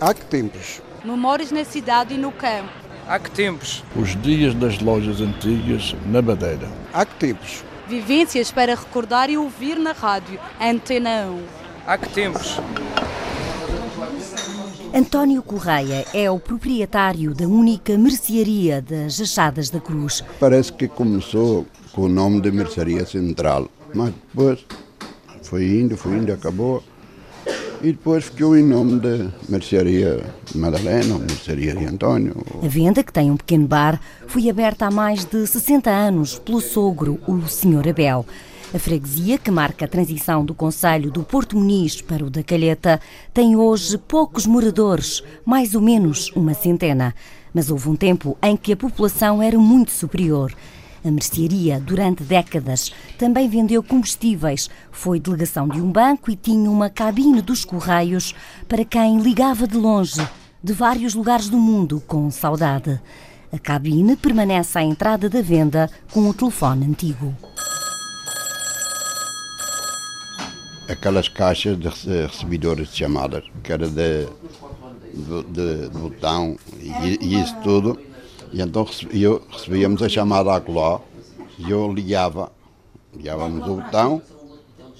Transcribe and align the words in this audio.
Há 0.00 0.14
que 0.14 0.24
tempos? 0.24 0.80
Memórias 1.04 1.52
na 1.52 1.62
cidade 1.62 2.14
e 2.14 2.16
no 2.16 2.32
campo. 2.32 2.70
Há 3.06 3.18
que 3.18 3.30
tempos? 3.30 3.84
Os 3.94 4.16
dias 4.22 4.54
das 4.54 4.80
lojas 4.80 5.20
antigas 5.20 5.94
na 6.06 6.22
Madeira. 6.22 6.70
Há 6.90 7.04
que 7.04 7.14
tempos? 7.16 7.62
Vivências 7.86 8.50
para 8.50 8.74
recordar 8.74 9.28
e 9.28 9.36
ouvir 9.36 9.78
na 9.78 9.92
rádio. 9.92 10.40
Antena 10.58 11.26
1. 11.26 11.42
Há 11.86 11.98
que 11.98 12.08
tempos? 12.08 12.58
António 14.94 15.42
Correia 15.42 16.06
é 16.14 16.30
o 16.30 16.40
proprietário 16.40 17.34
da 17.34 17.46
única 17.46 17.98
mercearia 17.98 18.80
das 18.80 19.20
Achadas 19.20 19.68
da 19.68 19.80
Cruz. 19.80 20.24
Parece 20.40 20.72
que 20.72 20.88
começou 20.88 21.66
com 21.92 22.02
o 22.02 22.08
nome 22.08 22.40
de 22.40 22.50
Mercearia 22.50 23.04
Central, 23.04 23.68
mas 23.94 24.14
depois 24.14 24.64
foi 25.42 25.64
indo, 25.66 25.94
foi 25.94 26.12
indo, 26.12 26.32
acabou. 26.32 26.82
E 27.82 27.92
depois 27.92 28.26
ficou 28.26 28.54
em 28.54 28.62
nome 28.62 29.00
de 29.00 29.30
Mercearia 29.48 30.22
Madalena, 30.54 31.18
Mercearia 31.18 31.74
de 31.74 31.86
António. 31.86 32.36
A 32.62 32.68
venda, 32.68 33.02
que 33.02 33.12
tem 33.12 33.30
um 33.30 33.38
pequeno 33.38 33.66
bar, 33.66 33.98
foi 34.26 34.50
aberta 34.50 34.86
há 34.86 34.90
mais 34.90 35.24
de 35.24 35.46
60 35.46 35.88
anos 35.88 36.38
pelo 36.38 36.60
sogro, 36.60 37.18
o 37.26 37.40
Sr. 37.48 37.88
Abel. 37.88 38.26
A 38.74 38.78
freguesia, 38.78 39.38
que 39.38 39.50
marca 39.50 39.86
a 39.86 39.88
transição 39.88 40.44
do 40.44 40.54
Conselho 40.54 41.10
do 41.10 41.22
Porto 41.22 41.56
Muniz 41.56 42.02
para 42.02 42.22
o 42.22 42.28
da 42.28 42.42
Calheta, 42.42 43.00
tem 43.32 43.56
hoje 43.56 43.96
poucos 43.96 44.44
moradores, 44.44 45.24
mais 45.44 45.74
ou 45.74 45.80
menos 45.80 46.30
uma 46.36 46.52
centena. 46.52 47.14
Mas 47.54 47.70
houve 47.70 47.88
um 47.88 47.96
tempo 47.96 48.36
em 48.42 48.58
que 48.58 48.74
a 48.74 48.76
população 48.76 49.42
era 49.42 49.58
muito 49.58 49.90
superior. 49.90 50.52
A 51.02 51.10
mercearia, 51.10 51.80
durante 51.80 52.22
décadas, 52.22 52.92
também 53.16 53.48
vendeu 53.48 53.82
combustíveis, 53.82 54.68
foi 54.92 55.18
delegação 55.18 55.66
de 55.66 55.80
um 55.80 55.90
banco 55.90 56.30
e 56.30 56.36
tinha 56.36 56.70
uma 56.70 56.90
cabine 56.90 57.40
dos 57.40 57.64
correios 57.64 58.34
para 58.68 58.84
quem 58.84 59.18
ligava 59.18 59.66
de 59.66 59.78
longe, 59.78 60.20
de 60.62 60.74
vários 60.74 61.14
lugares 61.14 61.48
do 61.48 61.56
mundo, 61.56 62.02
com 62.06 62.30
saudade. 62.30 63.00
A 63.50 63.58
cabine 63.58 64.14
permanece 64.14 64.78
à 64.78 64.82
entrada 64.82 65.30
da 65.30 65.40
venda 65.40 65.90
com 66.12 66.28
o 66.28 66.34
telefone 66.34 66.86
antigo. 66.86 67.34
Aquelas 70.86 71.28
caixas 71.28 71.78
de 71.78 71.88
recebidores 71.88 72.90
de 72.90 72.98
chamadas, 72.98 73.44
que 73.62 73.72
era 73.72 73.88
de, 73.88 74.26
de, 75.14 75.88
de, 75.88 75.98
botão 75.98 76.58
e, 76.78 77.18
e 77.22 77.40
isso 77.40 77.56
tudo 77.62 78.09
e 78.52 78.60
então 78.60 78.86
eu, 79.12 79.42
recebíamos 79.50 80.02
a 80.02 80.08
chamada 80.08 80.54
a 80.54 80.60
colar 80.60 81.00
e 81.58 81.70
eu 81.70 81.92
ligava, 81.92 82.50
ligávamos 83.14 83.66
o 83.68 83.76
botão, 83.76 84.22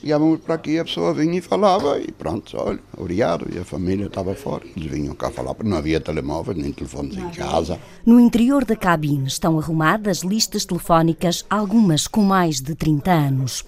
ligávamos 0.03 0.41
para 0.41 0.55
aqui, 0.55 0.79
a 0.79 0.85
pessoa 0.85 1.13
vinha 1.13 1.39
e 1.39 1.41
falava 1.41 1.99
e 1.99 2.13
pronto, 2.13 2.57
olha, 2.57 2.79
obrigado, 2.97 3.47
e 3.53 3.59
a 3.59 3.65
família 3.65 4.07
estava 4.07 4.35
fora. 4.35 4.65
Eles 4.77 4.91
vinham 4.91 5.15
cá 5.15 5.31
falar, 5.31 5.55
porque 5.55 5.69
não 5.69 5.79
havia 5.79 6.01
telemóveis 6.01 6.57
nem 6.57 6.73
telefones 6.73 7.17
em 7.17 7.29
casa. 7.31 7.79
No 8.05 8.21
interior 8.21 8.65
da 8.65 8.77
cabine 8.77 9.27
estão 9.27 9.59
arrumadas 9.59 10.19
listas 10.19 10.65
telefónicas, 10.65 11.45
algumas 11.49 12.07
com 12.07 12.23
mais 12.23 12.61
de 12.61 12.75
30 12.75 13.11
anos. 13.11 13.65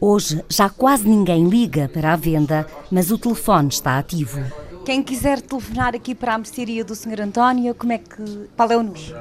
Hoje 0.00 0.44
já 0.48 0.68
quase 0.68 1.08
ninguém 1.08 1.48
liga 1.48 1.88
para 1.88 2.12
a 2.12 2.16
venda, 2.16 2.66
mas 2.90 3.10
o 3.10 3.18
telefone 3.18 3.68
está 3.68 3.98
ativo. 3.98 4.40
Quem 4.84 5.02
quiser 5.02 5.40
telefonar 5.40 5.94
aqui 5.94 6.14
para 6.14 6.34
a 6.34 6.38
mercearia 6.38 6.84
do 6.84 6.94
Sr. 6.94 7.22
António, 7.22 7.74
como 7.74 7.92
é 7.92 7.98
que. 7.98 8.48
Qual 8.54 8.70
é 8.70 8.76
o 8.76 8.82
número? 8.82 9.16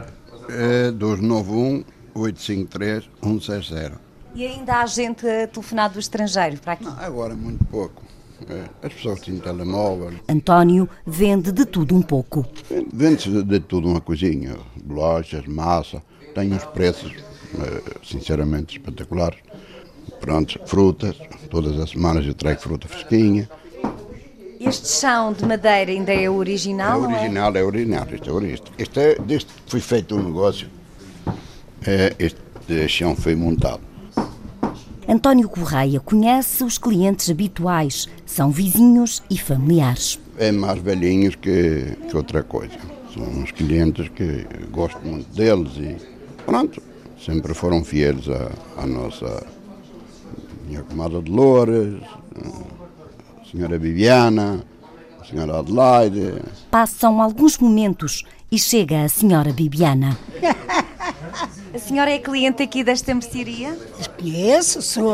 É 0.50 0.92
291 0.92 1.83
853 2.14 3.09
160. 3.23 4.02
E 4.36 4.45
ainda 4.45 4.81
há 4.81 4.86
gente 4.86 5.25
a 5.25 5.47
telefonar 5.47 5.89
do 5.92 6.00
estrangeiro 6.00 6.58
para 6.59 6.73
aqui? 6.73 6.83
Não, 6.83 7.00
agora 7.00 7.33
muito 7.33 7.64
pouco. 7.66 8.03
É, 8.50 8.66
as 8.86 8.94
pessoas 8.94 9.22
têm 9.22 9.39
telemóvel. 9.39 10.11
António 10.28 10.89
vende 11.05 11.52
de 11.52 11.66
tudo 11.66 11.95
um 11.95 12.02
pouco. 12.02 12.45
Vende-se 12.92 13.44
de 13.44 13.59
tudo 13.61 13.88
uma 13.88 14.02
coisinha. 14.02 14.58
Bolachas, 14.83 15.45
massa. 15.45 16.03
Tem 16.36 16.52
uns 16.52 16.66
preços, 16.66 17.14
sinceramente, 18.03 18.77
espetaculares. 18.77 19.39
Pronto, 20.20 20.59
frutas. 20.65 21.15
Todas 21.49 21.80
as 21.80 21.92
semanas 21.92 22.26
eu 22.26 22.33
trago 22.33 22.59
fruta 22.59 22.88
fresquinha. 22.88 23.49
Este 24.66 24.88
chão 24.88 25.34
de 25.34 25.46
madeira 25.46 25.92
ainda 25.92 26.14
é 26.14 26.30
original? 26.30 27.04
É 27.04 27.08
original, 27.08 27.56
é? 27.56 27.60
é 27.60 27.64
original. 27.64 28.08
Este 28.10 28.30
é 28.30 28.32
original. 28.32 28.74
Este 28.78 29.00
é, 29.00 29.16
desde 29.20 29.48
que 29.48 29.54
foi 29.68 29.82
feito 29.82 30.16
um 30.16 30.24
negócio, 30.24 30.70
é, 31.86 32.16
este 32.18 32.88
chão 32.88 33.14
foi 33.14 33.36
montado. 33.36 33.82
António 35.06 35.50
Correia 35.50 36.00
conhece 36.00 36.64
os 36.64 36.78
clientes 36.78 37.30
habituais, 37.30 38.08
são 38.26 38.52
vizinhos 38.52 39.22
e 39.30 39.38
familiares. 39.38 40.18
É 40.38 40.50
mais 40.50 40.80
velhinhos 40.80 41.36
que, 41.36 41.98
que 42.10 42.16
outra 42.16 42.42
coisa. 42.42 42.78
São 43.14 43.24
uns 43.24 43.52
clientes 43.52 44.08
que 44.08 44.48
gosto 44.72 45.00
muito 45.06 45.28
deles 45.36 45.74
e 45.76 45.98
pronto, 46.45 46.82
sempre 47.24 47.54
foram 47.54 47.84
fiéis 47.84 48.30
à, 48.30 48.82
à 48.82 48.88
nossa 48.88 49.45
minha 50.66 50.82
comadre 50.84 51.22
de 51.22 51.30
Loures, 51.30 52.02
senhora 53.53 53.77
Viviana, 53.77 54.65
a 55.21 55.25
senhora 55.25 55.59
Adelaide. 55.59 56.41
Passam 56.71 57.21
alguns 57.21 57.59
momentos 57.59 58.23
e 58.52 58.58
chega 58.58 59.03
a 59.03 59.09
senhora 59.09 59.53
Bibiana. 59.53 60.17
A 61.71 61.80
senhora 61.80 62.09
é 62.09 62.17
cliente 62.17 62.64
aqui 62.64 62.83
desta 62.83 63.14
mercearia? 63.14 63.77
Conheço, 64.19 64.81
sou, 64.81 65.14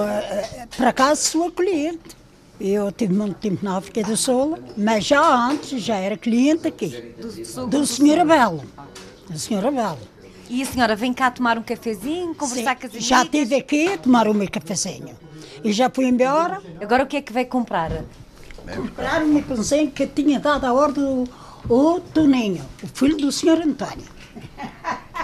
por 0.75 0.87
acaso 0.87 1.21
sou 1.21 1.51
cliente. 1.51 2.17
Eu 2.59 2.91
tive 2.93 3.13
muito 3.13 3.35
tempo 3.35 3.63
na 3.63 3.77
África 3.77 4.03
do 4.03 4.15
Sul, 4.15 4.57
mas 4.75 5.05
já 5.05 5.21
antes 5.49 5.81
já 5.81 5.95
era 5.95 6.17
cliente 6.17 6.67
aqui. 6.67 7.13
Do, 7.17 7.67
do 7.67 7.85
Sr. 7.85 8.19
Abel. 8.19 8.63
Do 9.29 9.37
Sr. 9.37 9.65
Abel. 9.67 9.97
E 10.49 10.61
a 10.61 10.65
senhora 10.65 10.95
vem 10.95 11.13
cá 11.13 11.29
tomar 11.29 11.57
um 11.57 11.63
cafezinho, 11.63 12.33
conversar 12.35 12.75
Sim, 12.75 12.81
com 12.81 12.87
as 12.87 12.91
amigas? 12.91 13.03
Já 13.05 13.23
estive 13.23 13.55
aqui 13.55 13.93
a 13.93 13.97
tomar 13.97 14.27
o 14.27 14.33
meu 14.33 14.49
cafezinho. 14.49 15.15
E 15.63 15.71
já 15.71 15.89
fui 15.89 16.05
embora. 16.05 16.61
Agora 16.81 17.03
o 17.03 17.07
que 17.07 17.17
é 17.17 17.21
que 17.21 17.31
veio 17.31 17.47
comprar? 17.47 17.91
Comprar 18.75 19.23
o 19.23 19.27
meu 19.27 19.43
pãozinho 19.43 19.91
que 19.91 20.07
tinha 20.07 20.39
dado 20.39 20.65
a 20.65 20.73
ordem 20.73 21.25
o 21.67 21.99
Toninho, 21.99 22.63
o 22.83 22.87
filho 22.87 23.17
do 23.17 23.31
Sr. 23.31 23.61
António. 23.63 24.05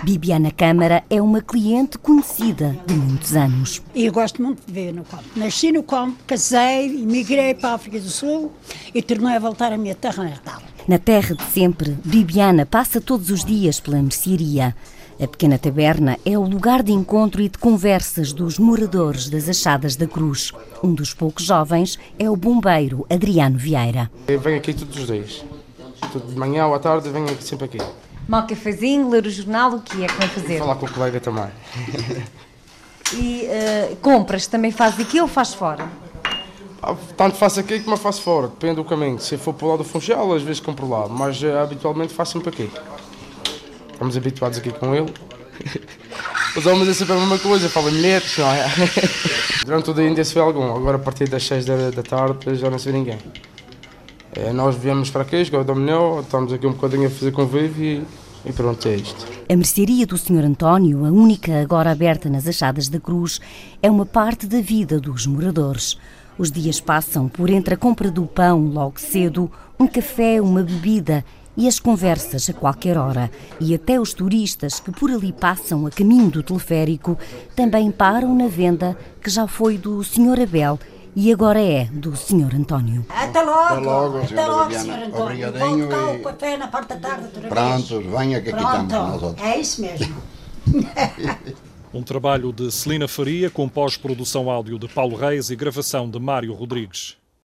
Bibiana 0.03 0.51
Câmara 0.51 1.03
é 1.09 1.21
uma 1.21 1.41
cliente 1.41 1.97
conhecida 1.97 2.75
de 2.85 2.93
muitos 2.93 3.35
anos. 3.35 3.81
E 3.93 4.05
eu 4.05 4.11
gosto 4.11 4.41
muito 4.41 4.59
de 4.65 4.71
viver 4.71 4.93
no 4.93 5.03
campo. 5.03 5.23
Nasci 5.35 5.71
no 5.71 5.81
campo, 5.81 6.17
casei, 6.27 7.01
emigrei 7.01 7.55
para 7.55 7.69
a 7.69 7.73
África 7.73 7.99
do 7.99 8.09
Sul 8.09 8.51
e 8.93 9.01
tornei 9.01 9.35
a 9.35 9.39
voltar 9.39 9.71
à 9.71 9.77
minha 9.77 9.95
terra 9.95 10.23
natal. 10.23 10.61
Na 10.87 10.99
terra 10.99 11.33
de 11.33 11.43
sempre, 11.45 11.97
Bibiana 12.05 12.63
passa 12.63 13.01
todos 13.01 13.31
os 13.31 13.43
dias 13.43 13.79
pela 13.79 13.99
mercearia. 14.03 14.75
A 15.19 15.27
pequena 15.27 15.57
taberna 15.57 16.15
é 16.23 16.37
o 16.37 16.43
lugar 16.43 16.83
de 16.83 16.91
encontro 16.91 17.41
e 17.41 17.49
de 17.49 17.57
conversas 17.57 18.31
dos 18.31 18.59
moradores 18.59 19.27
das 19.27 19.49
Achadas 19.49 19.95
da 19.95 20.05
Cruz. 20.05 20.51
Um 20.83 20.93
dos 20.93 21.11
poucos 21.11 21.43
jovens 21.43 21.97
é 22.19 22.29
o 22.29 22.35
bombeiro 22.35 23.03
Adriano 23.09 23.57
Vieira. 23.57 24.11
Eu 24.27 24.39
venho 24.39 24.57
aqui 24.57 24.75
todos 24.75 24.95
os 24.95 25.07
dias. 25.07 25.43
De 26.13 26.35
manhã 26.35 26.67
ou 26.67 26.75
à 26.75 26.79
tarde 26.79 27.09
venho 27.09 27.31
aqui, 27.31 27.43
sempre 27.43 27.65
aqui. 27.65 27.79
Mal 28.27 28.45
cafezinho, 28.45 29.09
ler 29.09 29.25
o 29.25 29.29
jornal, 29.31 29.71
o 29.71 29.81
que 29.81 30.03
é 30.03 30.07
que 30.07 30.17
vai 30.17 30.27
fazer? 30.27 30.59
Falar 30.59 30.75
com 30.75 30.85
o 30.85 30.91
colega 30.91 31.19
também. 31.19 31.49
E 33.13 33.47
uh, 33.47 33.95
compras 33.97 34.45
também 34.45 34.71
faz 34.71 34.99
aqui 34.99 35.19
ou 35.19 35.27
faz 35.27 35.53
fora? 35.53 35.87
Ah, 36.87 36.95
Tanto 37.17 37.35
faço 37.35 37.59
aqui 37.59 37.79
como 37.79 37.97
faço 37.97 38.21
fora, 38.21 38.47
depende 38.47 38.75
do 38.75 38.85
caminho. 38.85 39.17
Se 39.17 39.37
for 39.37 39.53
para 39.55 39.65
o 39.65 39.69
lado 39.71 39.77
do 39.79 39.83
Funchal, 39.83 40.31
às 40.33 40.43
vezes 40.43 40.59
compro 40.59 40.87
lá, 40.87 41.07
mas 41.07 41.41
uh, 41.41 41.57
habitualmente 41.57 42.13
faço 42.13 42.33
sempre 42.33 42.49
aqui. 42.49 42.69
Estamos 43.91 44.15
habituados 44.15 44.59
aqui 44.59 44.71
com 44.71 44.93
ele. 44.93 45.11
Os 46.55 46.65
homens 46.67 46.89
é 46.89 46.93
sempre 46.93 47.15
a 47.15 47.17
mesma 47.17 47.39
coisa, 47.39 47.67
falam 47.67 47.91
mulheres, 47.91 48.37
não 48.37 48.47
é? 48.51 48.65
Durante 49.65 49.89
o 49.89 49.93
dia 49.95 50.03
ainda 50.03 50.23
se 50.23 50.33
vê 50.35 50.39
algum, 50.39 50.75
agora 50.75 50.97
a 50.97 50.99
partir 50.99 51.27
das 51.27 51.43
6 51.47 51.65
da, 51.65 51.89
da 51.89 52.03
tarde 52.03 52.55
já 52.55 52.69
não 52.69 52.77
se 52.77 52.91
vê 52.91 52.97
ninguém. 52.97 53.17
É, 54.35 54.53
nós 54.53 54.75
viemos 54.75 55.09
para 55.09 55.23
aqui, 55.23 55.41
agora 55.41 55.63
da 55.63 55.73
melhor, 55.73 56.21
estamos 56.21 56.53
aqui 56.53 56.67
um 56.67 56.73
bocadinho 56.73 57.07
a 57.07 57.09
fazer 57.09 57.31
convívio 57.31 58.05
e, 58.45 58.49
e 58.49 58.53
pronto, 58.53 58.87
é 58.87 58.95
isto. 58.95 59.25
A 59.49 59.55
mercearia 59.55 60.05
do 60.05 60.17
Sr. 60.17 60.45
António, 60.45 61.03
a 61.05 61.09
única 61.09 61.61
agora 61.61 61.91
aberta 61.91 62.29
nas 62.29 62.47
Achadas 62.47 62.89
da 62.89 62.99
Cruz, 62.99 63.41
é 63.81 63.89
uma 63.89 64.05
parte 64.05 64.45
da 64.45 64.61
vida 64.61 64.99
dos 64.99 65.25
moradores. 65.25 65.97
Os 66.37 66.51
dias 66.51 66.79
passam 66.81 67.27
por 67.29 67.49
entre 67.49 67.75
a 67.75 67.77
compra 67.77 68.11
do 68.11 68.25
pão 68.25 68.65
logo 68.67 68.99
cedo, 68.99 69.49
um 69.79 69.87
café, 69.87 70.41
uma 70.41 70.61
bebida 70.63 71.23
e 71.57 71.67
as 71.67 71.79
conversas 71.79 72.49
a 72.49 72.53
qualquer 72.53 72.97
hora. 72.97 73.31
E 73.59 73.73
até 73.73 73.99
os 73.99 74.13
turistas 74.13 74.79
que 74.79 74.91
por 74.91 75.09
ali 75.09 75.31
passam 75.31 75.85
a 75.85 75.89
caminho 75.91 76.29
do 76.29 76.43
teleférico 76.43 77.17
também 77.55 77.89
param 77.91 78.35
na 78.35 78.47
venda 78.47 78.97
que 79.21 79.29
já 79.29 79.47
foi 79.47 79.77
do 79.77 80.03
Sr. 80.03 80.41
Abel 80.43 80.77
e 81.15 81.31
agora 81.31 81.61
é 81.61 81.85
do 81.85 82.13
Sr. 82.17 82.53
António. 82.53 83.05
Até 83.07 83.41
logo! 83.41 83.73
Até 83.73 83.79
logo, 83.85 84.17
Até 84.17 84.27
senhora 84.27 84.51
logo. 84.51 84.71
Sr. 84.73 84.91
António. 84.91 85.21
Obrigadinho 85.49 85.87
cá 85.87 86.13
e- 86.13 86.17
o 86.17 86.23
café 86.23 86.57
na 86.57 86.67
parte 86.67 86.89
da 86.89 86.97
tarde 86.97 87.23
outra 87.23 87.41
vez. 87.41 87.53
Pronto, 87.53 88.01
venha 88.09 88.41
que 88.41 88.49
aqui 88.49 88.61
estamos 88.61 88.91
nós 88.91 89.07
Pronto, 89.07 89.25
outros. 89.27 89.47
é 89.47 89.57
isso 89.57 89.81
mesmo. 89.81 90.15
Um 91.95 92.03
trabalho 92.03 92.51
de 92.51 92.69
Celina 92.73 93.07
Faria 93.07 93.49
com 93.49 93.69
pós-produção 93.69 94.51
áudio 94.51 94.77
de 94.77 94.85
Paulo 94.85 95.15
Reis 95.15 95.49
e 95.49 95.55
gravação 95.55 96.09
de 96.09 96.19
Mário 96.19 96.51
Rodrigues. 96.51 97.15